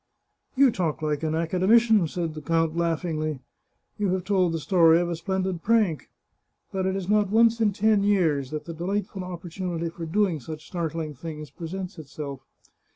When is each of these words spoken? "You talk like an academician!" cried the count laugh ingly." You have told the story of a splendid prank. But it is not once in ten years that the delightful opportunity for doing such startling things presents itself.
"You 0.55 0.71
talk 0.71 1.03
like 1.03 1.21
an 1.21 1.35
academician!" 1.35 2.07
cried 2.07 2.33
the 2.33 2.41
count 2.41 2.75
laugh 2.75 3.03
ingly." 3.03 3.37
You 3.99 4.09
have 4.13 4.23
told 4.23 4.51
the 4.51 4.57
story 4.59 4.99
of 4.99 5.11
a 5.11 5.15
splendid 5.15 5.61
prank. 5.61 6.09
But 6.71 6.87
it 6.87 6.95
is 6.95 7.07
not 7.07 7.29
once 7.29 7.61
in 7.61 7.71
ten 7.71 8.01
years 8.03 8.49
that 8.49 8.65
the 8.65 8.73
delightful 8.73 9.23
opportunity 9.23 9.89
for 9.89 10.07
doing 10.07 10.39
such 10.39 10.65
startling 10.65 11.13
things 11.13 11.51
presents 11.51 11.99
itself. 11.99 12.41